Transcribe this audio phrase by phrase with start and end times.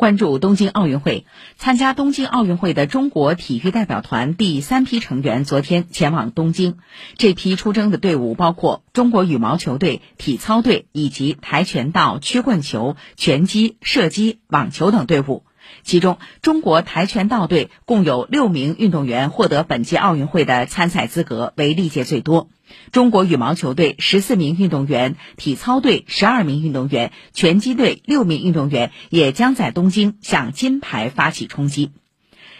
[0.00, 1.26] 关注东京奥运会，
[1.58, 6.78] 参加东京奥运会的中国体育代表团第三批成员昨天前往东京。
[7.18, 15.44] 这批出征的队伍包括中国羽毛球队、体操队以及跆拳道、曲棍球、拳击、射击、网球等队伍。
[15.82, 22.48] 其中，中国跆拳道队共有六名运动员获得本届奥运会的参赛资格，为历届最多。
[22.92, 31.90] 中国羽毛球队十四名运动员，体操队十二名运动员，拳击队六名运动员也将在东京向金牌发起冲击。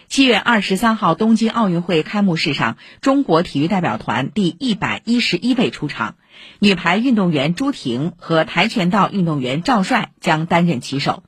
[0.08, 6.16] 七月二十三号东京奥运会开幕式上，中国体育代表团第一百一十一位出场，
[6.58, 11.22] 女排运动员朱婷和跆拳道运动员赵帅将担任旗手。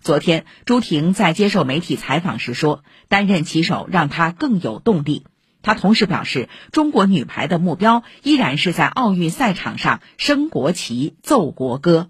[0.00, 5.26] 昨天，朱婷在接受媒体采访时说：“担任旗手让她更有动力。”
[5.60, 12.08] 她同时表示，中国女排的目标依然是在奥运赛场上升国旗、奏国歌。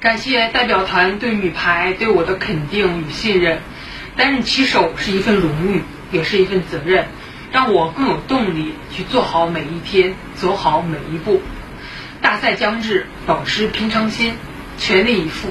[0.00, 3.60] 感谢代表团对女排对我的肯定与信任。
[4.14, 7.06] 担任旗手是一份荣誉，也是一份责任，
[7.50, 11.40] 让我更有动力去做好每一天，走好每一步。
[12.20, 14.34] 大赛将至，保持平常心，
[14.76, 15.48] 全力以赴。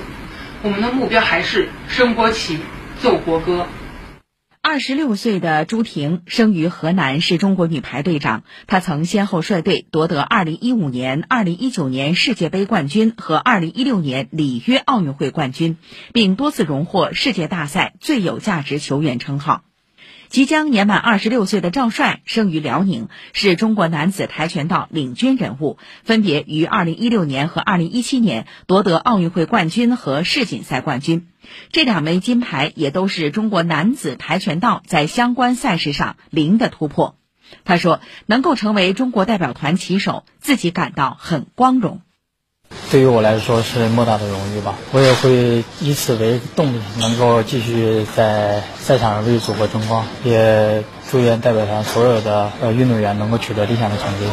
[0.63, 2.59] 我们的目标还是升国旗、
[3.01, 3.65] 奏国歌。
[4.61, 8.43] 二十六岁的朱婷生于河南，是中国女排队长。
[8.67, 15.77] 她曾先后率队夺得二零一五年、二零一九年世界杯冠军和二零一六年里约奥运会冠军，
[16.13, 19.63] 并多次荣获世界大赛最有价值球员称号。
[20.31, 31.27] 即将年满二十六岁的赵帅生于辽宁，是中国男子跆拳道领军人物，分别于二零一六年和二零一七年夺得奥运会冠军和世锦赛冠军。
[31.73, 37.17] 这两枚金牌也都是中国男子跆拳道在相关赛事上零的突破。
[37.65, 41.99] 他说：“能够成为中国代表团旗手，自己感到很光荣。”
[42.91, 50.05] 对于我来说是莫大的荣誉吧，我也会以此为动力，能够继续在赛场上为祖国争光。
[50.25, 54.25] 也祝愿代表团所有的呃运动员能够取得理想的成绩。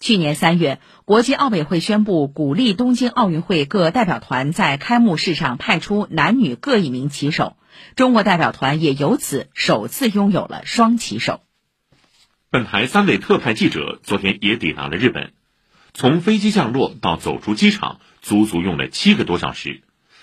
[0.00, 7.54] 去年三月，国际奥委会宣布鼓励东京奥运会各代表团在开幕式上派出男女各一名旗手，
[7.94, 11.38] 中国代表团也由此首次拥有了双旗手。
[12.50, 15.30] 本台三位特派记者昨天也抵达了日本。
[15.92, 19.82] 从飞机降落到走出机场，足足用了七个多小时。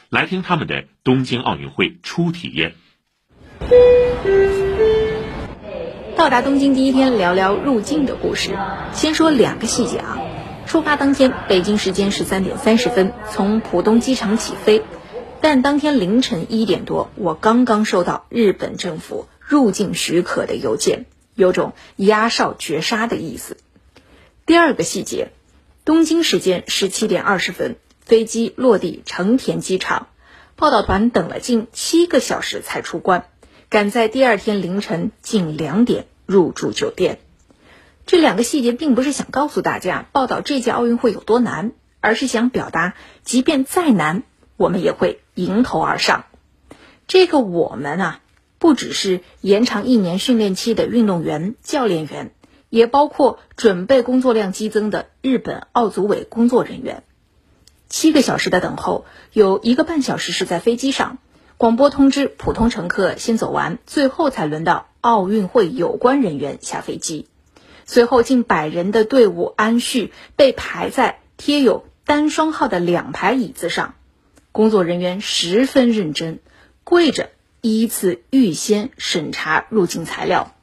[0.10, 2.76] 来听他们的东京奥运会初体验。
[6.16, 8.58] 到达东京第一天，聊聊入境的故事。
[8.94, 10.18] 先说两个细节啊。
[10.66, 14.82] 出发当天，北京时间十三点三十分从浦东机场起飞，
[15.42, 23.58] 但当天凌晨一点多，我刚刚收到日本政府入境许可的邮件，有种压哨绝杀的意思。
[24.46, 25.30] 第二个细节。
[25.88, 30.10] 东京时间十七点二十分，飞机落地成田机场，
[30.58, 33.30] 报道团等了近七个小时才出关，
[33.70, 37.20] 赶在第二天凌晨近两点入住酒店。
[38.06, 41.72] 这两个细节并不是想告诉大家报道这届奥运会有多难，
[42.02, 44.24] 而是想表达，即便再难，
[44.58, 46.26] 我们也会迎头而上。
[47.08, 48.20] 这个我们啊，
[48.60, 52.34] 不只是延长一年训练期的运动员、教练员。
[52.70, 57.04] 也包括准备工作量激增的日本奥组委工作人员。
[57.90, 61.20] 七个小时的等候，有一个半小时是在飞机上，
[61.56, 67.28] 广播通知普通乘客先走完，最后才轮到奥运会有关人员下飞机。
[67.86, 73.96] 随后近百人的队伍安序被排在贴有单双号的两排椅子上，
[74.52, 76.40] 工作人员十分认真，
[76.84, 77.30] 跪着
[77.62, 80.54] 依次预先审查入境材料，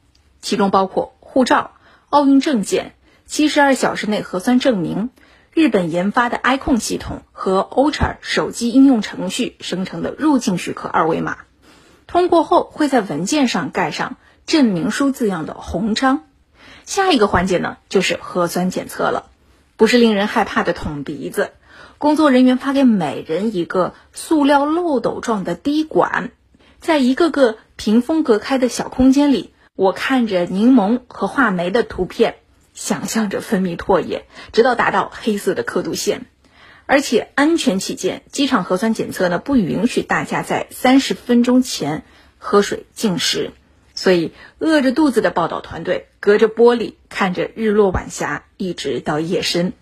[0.41, 1.71] 其中包括护照。
[2.15, 2.93] 奥运证件、
[3.25, 5.09] 七十二小时内核酸证明、
[5.53, 11.39] 日本研发的 iCon 系统和 Ultra 手机应用程序生成的入境许可二维码，
[12.07, 14.15] 通过后会在文件上盖上
[14.45, 16.23] 证明书字样的红章。
[16.85, 19.25] 下一个环节呢，就是核酸检测了，
[19.75, 21.51] 不是令人害怕的捅鼻子，
[21.97, 26.31] 工作人员发给每人一个塑料漏斗状的滴管，
[26.79, 29.51] 在一个个屏风隔开的小空间里。
[29.75, 32.35] 我看着柠檬和话梅的图片，
[32.73, 36.27] 想象着分泌唾液，直到达到黑色的刻度线。
[36.85, 42.05] 而且安全起见，机场核酸检测呢不允许大家在三十分钟前
[42.37, 43.51] 喝水进食，
[43.93, 49.73] 所以饿着肚子的报道团队隔着玻璃看着日落晚霞，一直到夜深。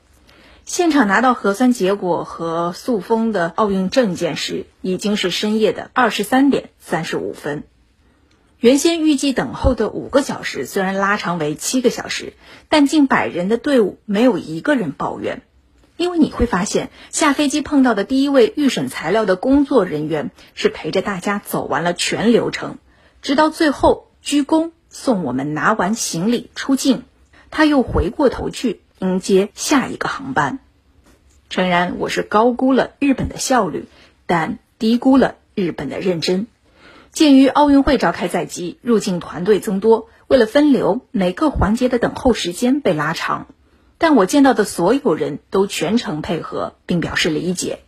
[0.65, 7.65] 现场拿到核酸结果和塑封的奥运证件时，已经是深夜的二十三点三十五分。
[8.63, 12.31] 原先预计等候的五个小时，虽然拉长为七个小时，
[12.69, 15.41] 但近百人的队伍没有一个人抱怨。
[15.97, 22.77] 因为你会发现，下飞机碰到的第一位预审材料的工作人员是陪着大家走完了全流程，
[23.21, 27.03] 直到最后鞠躬送我们拿完行李出境，
[27.51, 30.59] 他又回过头去迎接下一个航班。
[31.49, 33.87] 诚然，我是高估了日本的效率，
[34.25, 36.47] 但低估了日本的认真。
[37.13, 43.45] 鉴于奥运会召开在即，入境团队增多，为了分流，每个环节的等候时间被拉长。
[43.99, 47.81] 但我见到的所有人都全程配合，并表示理解。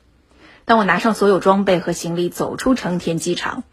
[0.66, 3.64] 当我拿上所有装备和行李走出成田机场，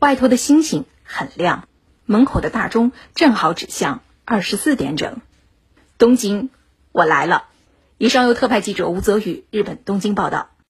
[0.00, 1.68] 外头的星星很亮，
[2.04, 5.20] 门口的大钟正好指向二十四点整。
[5.98, 6.50] 东京，
[6.90, 7.44] 我来了。
[7.96, 10.48] 以上由特派记者吴泽宇日本东京报道。